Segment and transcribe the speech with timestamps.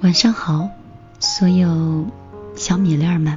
[0.00, 0.70] 晚上好，
[1.18, 2.06] 所有
[2.54, 3.36] 小米粒儿们。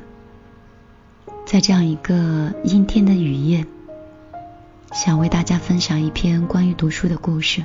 [1.44, 3.66] 在这样一个阴天的雨夜，
[4.92, 7.64] 想为大家分享一篇关于读书的故事。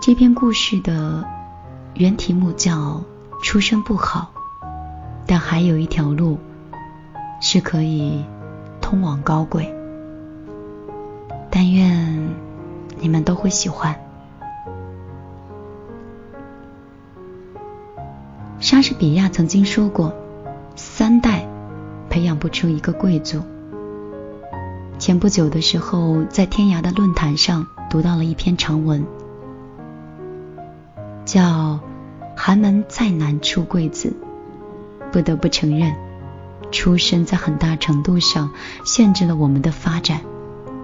[0.00, 1.22] 这篇故事的
[1.92, 3.04] 原题目叫
[3.44, 4.32] 《出身不好，
[5.26, 6.38] 但还有一条路
[7.42, 8.24] 是可以
[8.80, 9.64] 通往高贵》。
[11.50, 12.34] 但愿
[12.98, 13.94] 你们都会喜欢。
[18.64, 20.14] 莎士比亚曾经说过
[20.74, 21.46] ：“三代
[22.08, 23.42] 培养不出一个贵族。”
[24.98, 29.04] 前不久的时候，在天涯的论坛上读到了一篇长文，
[31.26, 31.78] 叫
[32.34, 34.14] “寒门再难出贵子”。
[35.12, 35.94] 不得不承认，
[36.72, 38.50] 出身在很大程度上
[38.86, 40.22] 限制了我们的发展，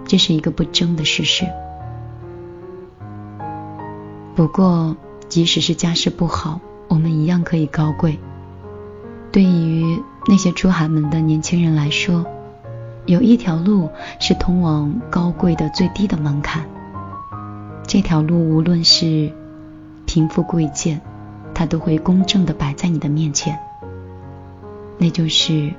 [0.04, 1.46] 这是一个不争的事实。
[4.36, 4.94] 不过，
[5.30, 6.60] 即使是家世不好，
[6.90, 8.18] 我们一样可以高贵。
[9.30, 12.26] 对于那些出寒门的年轻人来说，
[13.06, 13.88] 有一条路
[14.18, 16.64] 是通往高贵的最低的门槛。
[17.86, 19.32] 这条路无论是
[20.04, 21.00] 贫富贵贱，
[21.54, 23.56] 它都会公正的摆在你的面前。
[24.98, 25.72] 那就是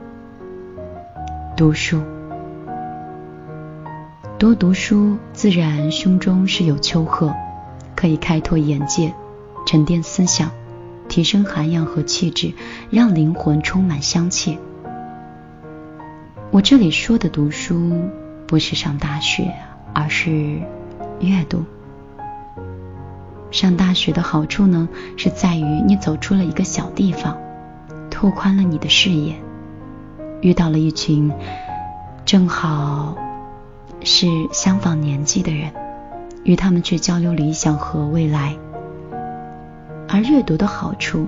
[1.58, 2.02] 读书。
[4.40, 7.34] 多读书，自然胸中是有丘壑，
[7.98, 9.14] 可以开拓眼界，
[9.68, 10.50] 沉淀思想。
[11.12, 12.54] 提升涵养和气质，
[12.90, 14.58] 让灵魂充满香气。
[16.52, 18.10] 我这里说的读书，
[18.48, 19.54] 不是上大学，
[19.94, 20.32] 而是
[21.20, 21.66] 阅读。
[23.52, 27.38] 上大学的好处呢，是在于你走出了一个小地方，
[28.10, 29.36] 拓宽了你的视野，
[30.40, 31.30] 遇到了一群
[32.24, 33.18] 正好
[34.02, 35.74] 是相仿年纪的人，
[36.46, 38.56] 与他们去交流理想和未来。
[40.14, 41.26] 而阅读的好处，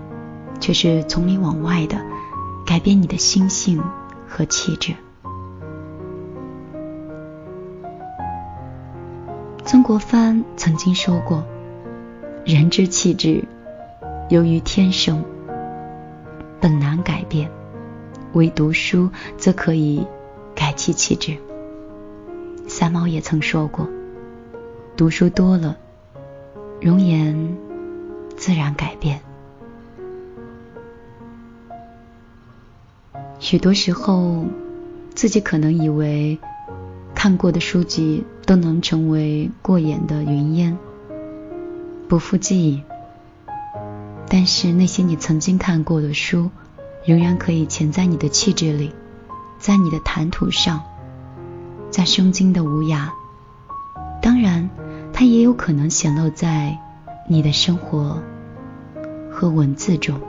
[0.59, 1.97] 却是从里往外的
[2.65, 3.81] 改变你的心性
[4.27, 4.93] 和气质。
[9.63, 11.45] 曾国藩曾经说过
[12.43, 13.45] ：“人之气质，
[14.29, 15.23] 由于天生，
[16.59, 17.47] 本难改变；
[18.33, 20.05] 唯读书，则可以
[20.53, 21.37] 改其气质。”
[22.67, 23.87] 三毛也曾说过
[24.97, 25.77] ：“读书多了，
[26.81, 27.57] 容颜。”
[28.43, 29.21] 自然改变。
[33.39, 34.43] 许多时候，
[35.15, 36.37] 自己可能以为
[37.15, 40.77] 看过的书籍都能成为过眼的云烟，
[42.09, 42.83] 不复记忆。
[44.27, 46.51] 但是那些你曾经看过的书，
[47.05, 48.91] 仍然可以潜在你的气质里，
[49.57, 50.83] 在你的谈吐上，
[51.89, 53.07] 在胸襟的无涯。
[54.21, 54.69] 当然，
[55.13, 56.77] 它也有可能显露在。
[57.25, 58.21] 你的生活
[59.33, 60.21] 和文字中，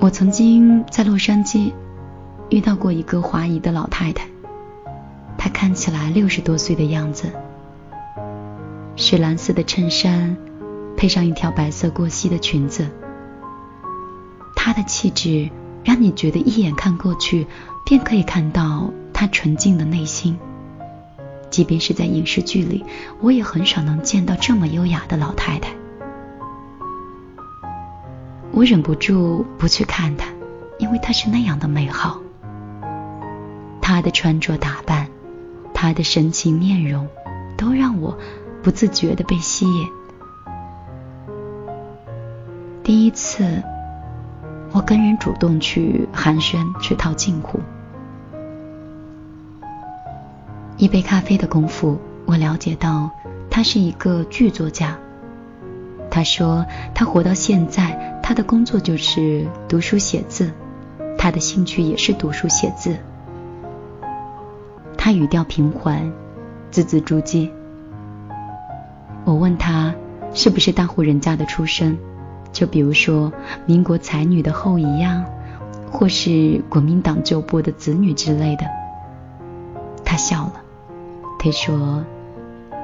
[0.00, 1.72] 我曾经在洛杉矶
[2.48, 4.26] 遇到过一个华裔的老太太，
[5.36, 7.30] 她看起来六十多岁的样子，
[8.96, 10.34] 是蓝色的衬衫
[10.96, 12.88] 配上一条白色过膝的裙子，
[14.56, 15.50] 她的气质
[15.84, 17.46] 让你觉得一眼看过去
[17.84, 20.38] 便可以看到她纯净的内心。
[21.50, 22.84] 即便是在影视剧里，
[23.20, 25.77] 我也很少能见到这么优雅的老太太。
[28.52, 30.26] 我忍不住不去看她，
[30.78, 32.20] 因为她是那样的美好。
[33.80, 35.08] 她的穿着打扮，
[35.72, 37.08] 她的神情面容，
[37.56, 38.16] 都让我
[38.62, 39.88] 不自觉的被吸引。
[42.82, 43.62] 第一次，
[44.72, 47.60] 我跟人主动去寒暄，去套近乎。
[50.78, 53.10] 一杯咖啡的功夫，我了解到
[53.50, 54.96] 他是一个剧作家。
[56.10, 60.52] 他说他活到现在，他的工作就是读书写字，
[61.16, 62.94] 他的兴趣也是读书写字。
[64.98, 66.12] 他语调平缓，
[66.70, 67.50] 字字珠玑。
[69.24, 69.94] 我问他
[70.34, 71.96] 是不是大户人家的出身，
[72.52, 73.32] 就比如说
[73.64, 75.24] 民国才女的后裔呀，
[75.90, 78.66] 或是国民党旧部的子女之类的。
[80.04, 80.60] 他笑了。
[81.38, 82.04] 他说：“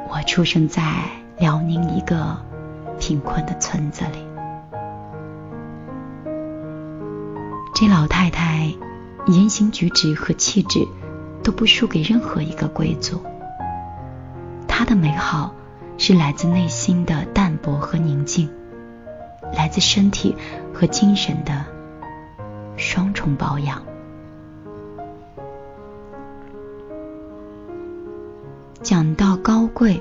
[0.08, 0.82] 我出生在
[1.37, 2.35] 辽宁一个
[2.99, 4.33] 贫困的村子里。
[7.75, 8.73] 这老太太
[9.26, 10.87] 言行举止和气质
[11.43, 13.21] 都不输给任何一个贵族。
[14.69, 15.53] 她的美好
[15.99, 18.49] 是来自内心的淡泊和宁静，
[19.53, 20.37] 来自身体
[20.73, 21.65] 和精神的
[22.76, 23.82] 双重保养。”
[28.82, 30.00] 讲到高贵，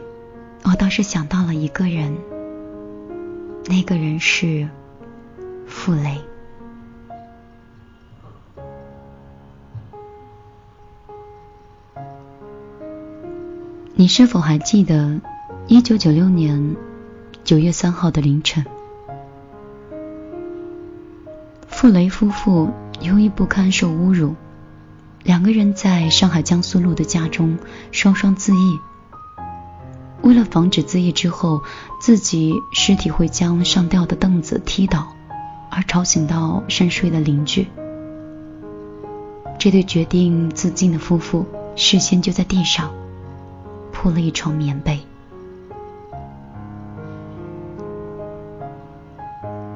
[0.63, 2.15] 我倒是想到了一个人，
[3.65, 4.69] 那个人是
[5.65, 6.21] 傅雷。
[14.03, 15.21] 你是否还记得
[15.65, 16.75] 一九九六年
[17.45, 18.65] 九月三号的凌晨？
[21.69, 22.69] 傅雷夫妇
[22.99, 24.35] 由于不堪受侮辱，
[25.23, 27.57] 两个人在上海江苏路的家中
[27.93, 28.77] 双双自缢。
[30.21, 31.61] 为了防止自缢之后
[32.01, 35.07] 自己尸体会将上吊的凳子踢倒，
[35.71, 37.67] 而吵醒到深睡的邻居，
[39.57, 41.45] 这对决定自尽的夫妇
[41.77, 42.91] 事先就在地上
[43.93, 44.99] 铺了一床棉被。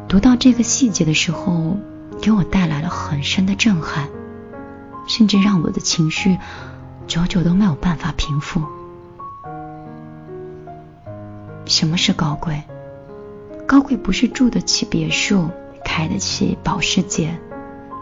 [0.09, 1.77] 读到这个细节的时候，
[2.21, 4.09] 给我带来了很深的震撼，
[5.07, 6.37] 甚至让我的情绪
[7.07, 8.63] 久久都没有办法平复。
[11.65, 12.63] 什么是高贵？
[13.67, 15.49] 高贵不是住得起别墅、
[15.83, 17.37] 开得起保时捷，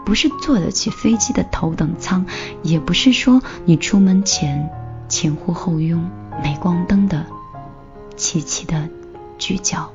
[0.04, 2.24] 不是坐得起飞机的头等舱，
[2.62, 4.70] 也不是说你出门前
[5.08, 6.10] 前呼后拥、
[6.42, 7.24] 镁光灯的
[8.16, 8.88] 齐齐的
[9.38, 9.90] 聚焦。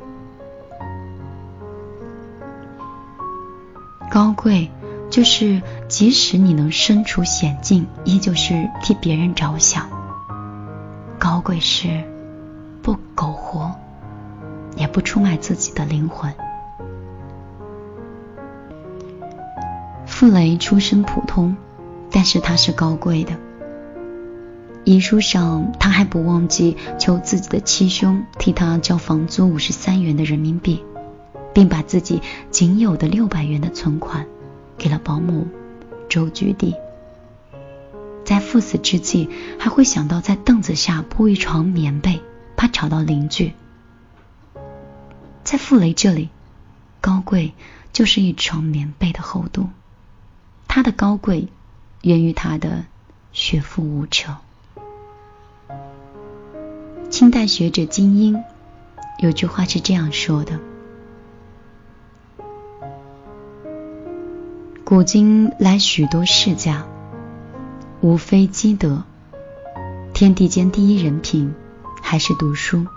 [4.10, 4.70] 高贵
[5.10, 9.90] 就是即使你能身处险境，依旧是替别人着想。
[11.20, 12.04] 高贵是。
[12.84, 13.76] 不苟活，
[14.76, 16.34] 也不出卖自己的灵魂。
[20.08, 21.56] 傅雷出身普通，
[22.10, 23.34] 但是他是高贵的。
[24.84, 30.84] 遗书上，他还不忘记求自己的七兄替他交房租五十三元的人民币，
[31.54, 34.26] 并把自己仅有的六百元的存款
[34.78, 35.48] 给了保姆
[36.10, 36.76] 周居地。
[38.26, 39.30] 在赴死之际，
[39.60, 42.22] 还会想到在凳子下铺一床棉被。
[42.58, 43.54] 怕吵到邻居，
[45.44, 46.30] 在傅雷这里，
[47.00, 47.56] 高贵
[47.92, 49.68] 就是一床棉被的厚度。
[50.68, 51.48] 他的高贵
[52.04, 52.86] 源于他的
[53.34, 54.38] 学富无车。
[57.12, 58.42] 清代学者金英
[59.20, 60.58] 有句话是这样说的
[64.86, 66.86] ：“古今来许多世家，
[68.00, 69.04] 无非积德，
[70.14, 71.54] 天地间第一人品。”
[72.04, 72.88] 还是读书，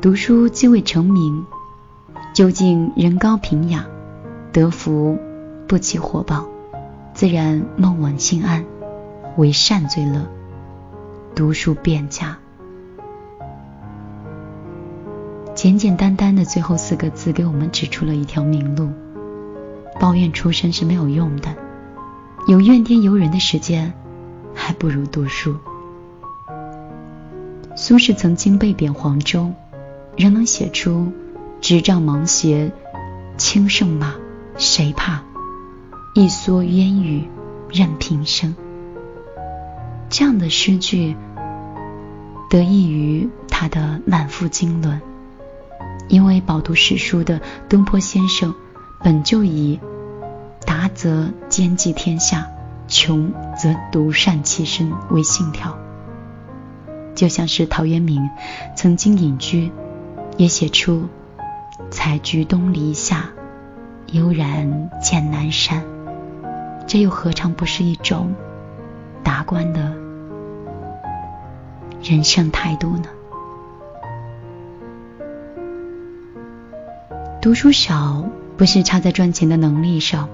[0.00, 1.44] 读书即为成名。
[2.32, 3.84] 究竟人高平雅，
[4.52, 5.18] 德福
[5.66, 6.48] 不起火爆，
[7.12, 8.64] 自然梦稳心安，
[9.36, 10.26] 为善最乐。
[11.34, 12.38] 读书便佳。
[15.60, 18.88] 简简单单的最后四个字，给我们指出了一条明路。
[20.00, 21.54] 抱怨出身是没有用的，
[22.46, 23.92] 有怨天尤人的时间，
[24.54, 25.54] 还不如读书。
[27.76, 29.52] 苏轼曾经被贬黄州，
[30.16, 31.12] 仍能写出
[31.60, 32.72] “执杖芒鞋
[33.36, 34.14] 轻胜马，
[34.56, 35.20] 谁怕？
[36.14, 37.28] 一蓑烟雨
[37.70, 38.56] 任平生。”
[40.08, 41.14] 这样的诗句
[42.48, 44.98] 得益于他的满腹经纶，
[46.10, 48.52] 因为饱读史书的东坡先生
[48.98, 49.78] 本就以
[50.66, 52.48] “达则兼济天下，
[52.88, 55.78] 穷则独善其身”为信条。
[57.14, 58.28] 就像是陶渊明
[58.74, 59.70] 曾经隐居，
[60.36, 61.08] 也写出
[61.92, 63.30] “采菊东篱下，
[64.10, 65.84] 悠然见南山”，
[66.88, 68.34] 这又何尝不是一种
[69.22, 69.94] 达观的
[72.02, 73.04] 人生态度呢？
[77.42, 78.22] 读书少
[78.58, 80.28] 不是差在赚钱的能力上，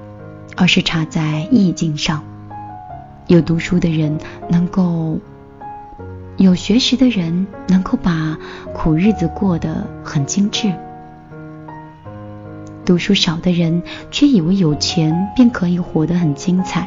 [0.56, 2.24] 而是差在意境上。
[3.28, 5.18] 有读书的人能够。
[6.36, 8.36] 有学识的人能够把
[8.74, 10.70] 苦日子过得很精致，
[12.84, 16.86] 读书少的人却以为有钱便可以活得很精彩。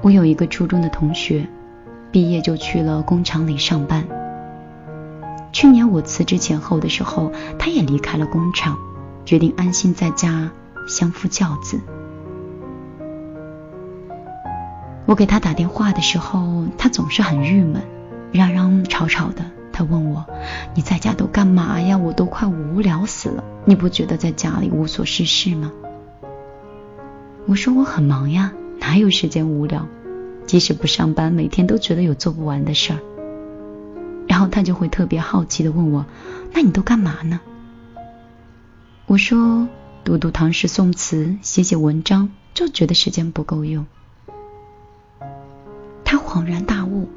[0.00, 1.46] 我有一个初中的同学，
[2.10, 4.02] 毕业就去了工厂里上班。
[5.52, 8.78] 去年我辞职前后的时候，他也离开了工厂，
[9.24, 10.50] 决定安心在家
[10.88, 11.80] 相夫教子。
[15.04, 17.82] 我给他打电话的时候，他总是很郁闷，
[18.32, 19.44] 嚷嚷吵吵的。
[19.74, 20.24] 他问我
[20.74, 21.96] ：“你在家都干嘛呀？
[21.98, 23.44] 我都快无聊死了。
[23.64, 25.70] 你不觉得在家里无所事事吗？”
[27.46, 29.86] 我说：“我很忙呀，哪有时间无聊？
[30.46, 32.98] 即使不上班，每天都觉得有做不完的事儿。”
[34.32, 36.06] 然后他就会特别好奇的问我
[36.54, 37.38] ：“那你都干嘛呢？”
[39.04, 39.68] 我说
[40.04, 43.84] ：“读读唐诗宋词，写写文章，就觉得时间不够用。”
[46.02, 47.10] 他恍然大悟，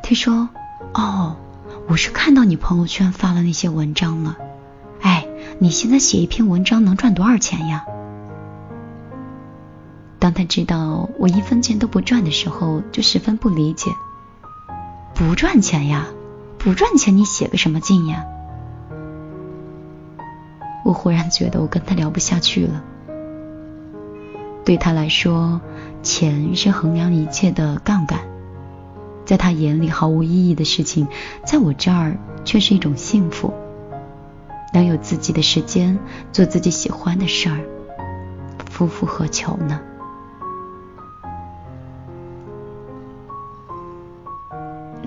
[0.00, 0.48] 他说
[0.94, 1.34] ：“哦，
[1.88, 4.36] 我是看到你朋友圈发了那些文章了，
[5.00, 5.26] 哎
[5.58, 7.84] 你现在写一篇文章能赚多少钱呀？
[10.20, 13.90] 当他知道我一分钱都不赚的时候，就十分不理解。
[15.16, 16.06] 不赚钱呀，
[16.68, 18.26] 不赚钱你写个什么劲呀？
[20.84, 22.84] 我忽然觉得我跟他聊不下去了。
[24.66, 25.62] 对他来说，
[26.02, 28.20] 钱是衡量一切的杠杆，
[29.24, 31.08] 在他眼里毫无意义的事情，
[31.42, 33.54] 在我这儿却是一种幸福。
[34.74, 35.98] 能有自己的时间
[36.32, 37.60] 做自己喜欢的事儿，
[38.68, 39.80] 夫复何求呢？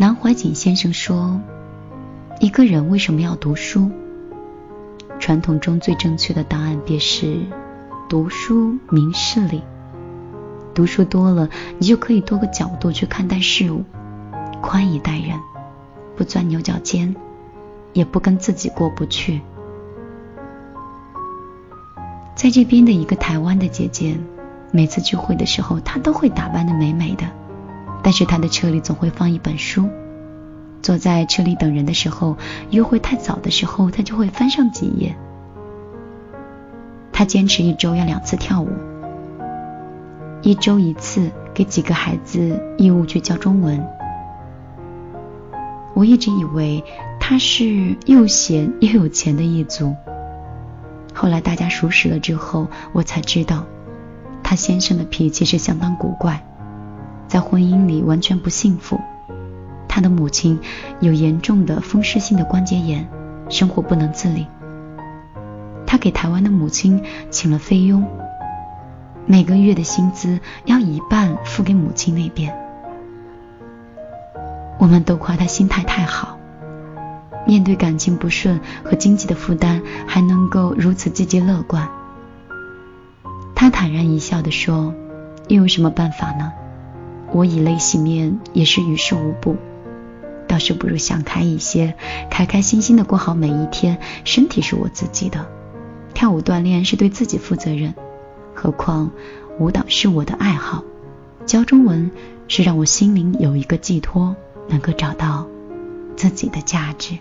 [0.02, 1.40] 南怀瑾先生说
[2.42, 3.92] ：“一个人为什么要读书？
[5.20, 7.38] 传统中最正确的答案便是：
[8.10, 9.62] 读书明事理。
[10.74, 13.84] 读书多了，你就可以多个角度去看待事物，
[14.60, 15.40] 宽以待人，
[16.18, 17.16] 不钻牛角尖，
[17.94, 19.40] 也不跟自己过不去。”
[22.34, 24.18] 在这边的一个台湾的姐姐，
[24.72, 27.24] 每次聚会的时候，她都会打扮的美美的。
[28.04, 29.90] 但是她的车里总会放一本书，
[30.82, 32.38] 坐在车里等人的时候，
[32.70, 35.16] 约会太早的时候，她就会翻上几页。
[37.12, 38.70] 她坚持一周要两次跳舞，
[40.42, 43.86] 一周一次给几个孩子义务去教中文。
[45.94, 46.84] 我一直以为
[47.20, 49.94] 她是又闲又有钱的一族。
[51.14, 53.66] 后来大家熟识了之后，我才知道，
[54.42, 56.44] 他先生的脾气是相当古怪，
[57.32, 59.00] 在婚姻里完全不幸福。
[59.88, 60.60] 他的母亲
[61.00, 63.08] 有严重的风湿性的关节炎，
[63.48, 64.46] 生活不能自理。
[65.88, 68.06] 他给台湾的母亲请了菲佣，
[69.26, 72.54] 每个月的薪资要一半付给母亲那边。
[74.78, 76.38] 我们都夸他心态太好。
[77.48, 81.88] 面对感情不顺和经济的负担，还能够如此积极乐观。
[83.56, 84.94] 他坦然一笑地说
[85.48, 86.52] ：“又有什么办法呢？
[87.34, 89.56] 我以泪洗面也是于事无补，
[90.48, 91.96] 倒是不如想开一些，
[92.30, 94.00] 开开心心的过好每一天。
[94.26, 95.48] 身体是我自己的，
[96.14, 97.96] 跳舞锻炼是对自己负责任。
[98.54, 99.12] 何况
[99.60, 100.84] 舞蹈是我的爱好，
[101.46, 102.12] 教中文
[102.50, 104.36] 是让我心灵有一个寄托，
[104.68, 105.48] 能够找到
[106.18, 107.18] 自己的价值。”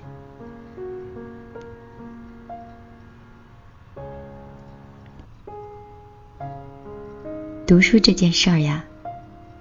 [7.65, 8.85] 读书这件事儿呀，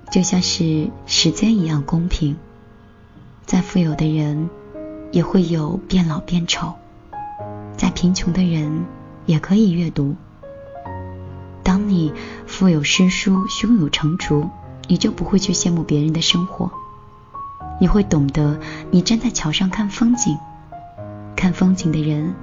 [0.10, 2.36] 就像是时间一样公平。
[3.46, 4.50] 再富有的人
[5.12, 6.74] 也会有变老变丑，
[7.76, 8.86] 再贫穷的人
[9.26, 10.16] 也可以阅读。
[11.64, 12.14] 当你
[12.48, 14.50] 腹有诗书、胸有成竹，
[14.88, 16.72] 你就不会去羡慕别人的生活。
[17.80, 18.60] 你会懂得，
[18.92, 20.38] 你站在桥上看风景，
[21.36, 22.34] 看风景的人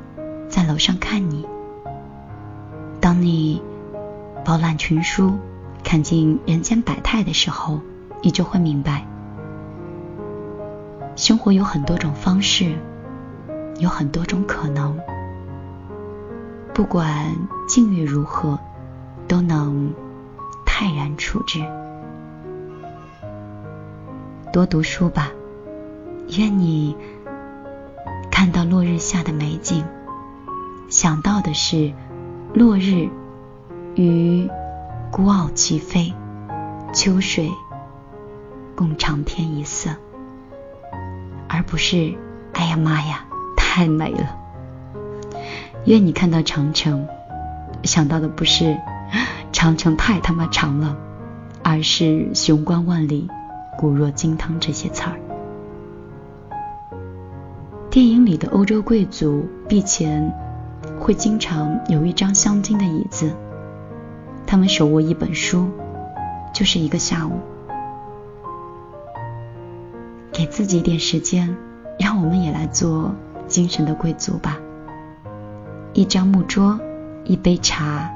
[0.48, 1.46] 在楼上看你。
[3.00, 3.60] 当你
[4.44, 5.38] 饱览群书。
[5.86, 7.80] 看尽人间百态的时候，
[8.20, 9.06] 你就会明白，
[11.14, 12.76] 生活有很多种方式，
[13.78, 14.98] 有很多种可能。
[16.74, 17.36] 不管
[17.68, 18.58] 境遇如何，
[19.28, 19.94] 都能
[20.66, 21.64] 泰然处之。
[24.52, 25.30] 多读书吧，
[26.36, 26.96] 愿你
[28.28, 29.84] 看到落日下的美景，
[30.88, 31.92] 想到的是
[32.52, 33.08] 落日
[33.94, 34.50] 与。
[35.16, 36.12] 孤傲齐飞，
[36.92, 37.50] 秋水
[38.74, 39.88] 共长天一色，
[41.48, 42.14] 而不是
[42.52, 43.24] 哎呀妈呀，
[43.56, 44.36] 太美了。
[45.86, 47.08] 愿你看到长城，
[47.82, 48.76] 想到的不是
[49.52, 50.94] 长城太他妈长了，
[51.62, 53.30] 而是雄关万里，
[53.78, 55.16] 骨若金汤这些词儿。
[57.88, 60.30] 电影里的欧洲贵族壁前
[61.00, 63.34] 会经常有一张镶金的椅子。
[64.46, 65.68] 他们手握一本书，
[66.54, 67.32] 就是一个下午。
[70.32, 71.56] 给自己一点时间，
[71.98, 73.14] 让我们也来做
[73.48, 74.58] 精神的贵族吧。
[75.94, 76.78] 一张木桌，
[77.24, 78.10] 一杯茶，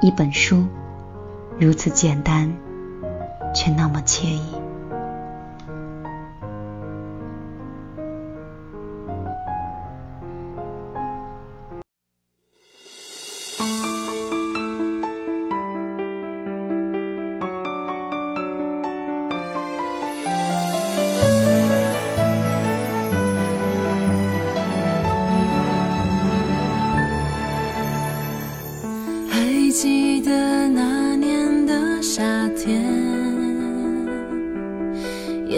[0.00, 0.64] 一本书，
[1.58, 2.52] 如此简单，
[3.54, 4.59] 却那么惬意。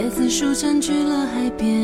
[0.03, 1.81] 椰子树占据了海边，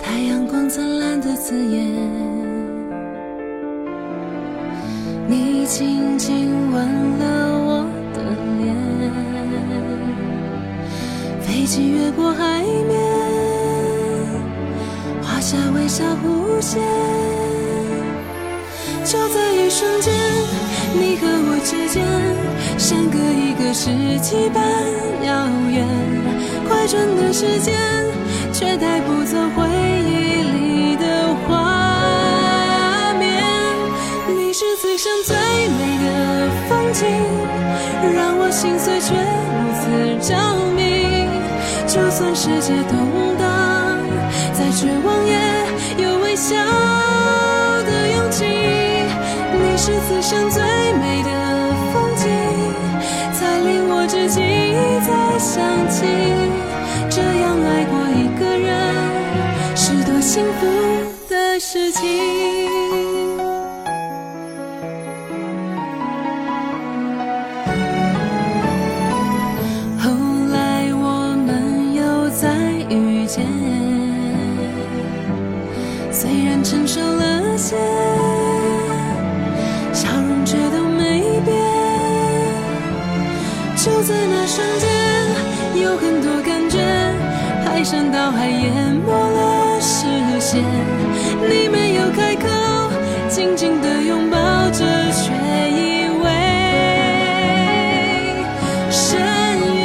[0.00, 1.86] 太阳光灿烂的刺眼。
[5.28, 6.88] 你轻轻吻
[7.20, 8.18] 了我的
[8.58, 8.74] 脸，
[11.40, 12.98] 飞机越过海面，
[15.22, 16.82] 画下微笑弧线。
[19.04, 20.14] 就在一瞬间，
[20.94, 22.02] 你和我之间，
[22.78, 24.64] 相隔一个世纪般
[25.22, 25.86] 遥远。
[26.66, 27.74] 快转的时间，
[28.50, 29.68] 却带不走回
[30.08, 31.04] 忆里的
[31.46, 33.44] 画面。
[34.26, 37.04] 你是此生最美的风景，
[38.16, 39.12] 让我心碎却
[39.52, 39.84] 如此
[40.26, 40.34] 着
[40.74, 41.28] 迷。
[41.86, 43.44] 就算世界动荡，
[44.54, 45.13] 再绝望
[55.54, 56.04] 想起。
[57.08, 60.66] 这样爱过一个人，是多幸福
[61.28, 62.33] 的事情。
[87.74, 88.72] 排山倒海淹
[89.04, 90.06] 没了视
[90.38, 90.62] 线。
[91.50, 92.46] 你没有开口，
[93.28, 94.38] 紧紧地拥抱
[94.70, 95.32] 着，却
[95.70, 96.24] 以为
[98.92, 99.18] 深
[99.74, 99.82] 渊。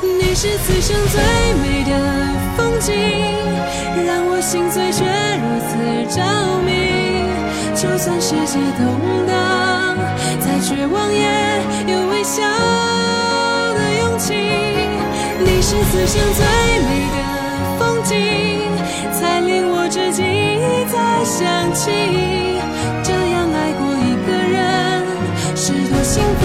[0.00, 1.20] 你是此生最
[1.60, 1.90] 美的
[2.56, 2.94] 风景，
[4.06, 5.76] 让我心碎却如此
[6.16, 6.24] 着
[6.64, 6.72] 迷。
[7.74, 8.82] 就算世界动
[9.26, 9.98] 荡，
[10.40, 11.28] 再绝望也
[11.92, 12.40] 有微笑
[13.74, 14.63] 的勇气。
[15.74, 16.40] 是此生最
[16.86, 17.18] 美的
[17.80, 18.14] 风景，
[19.12, 21.42] 才令我至今一再想
[21.74, 21.90] 起。
[23.02, 24.56] 这样爱过一个人，
[25.56, 26.42] 是多幸福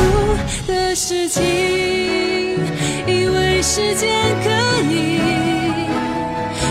[0.66, 1.44] 的事情。
[3.06, 4.10] 以为时间
[4.44, 4.50] 可
[4.92, 5.22] 以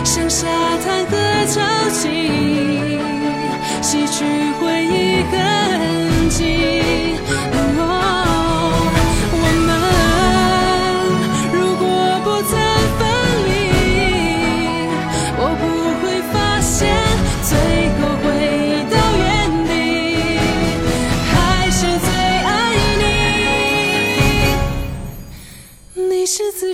[0.04, 0.48] 像沙
[0.84, 1.14] 滩和
[1.46, 1.60] 潮
[1.92, 2.02] 汐，
[3.80, 4.24] 洗去
[4.60, 4.97] 回忆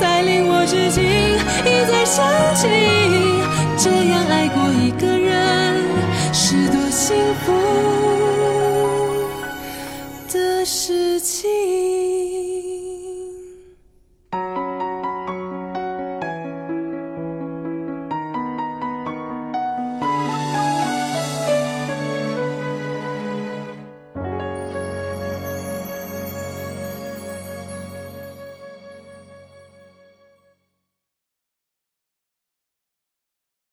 [0.00, 0.37] 景，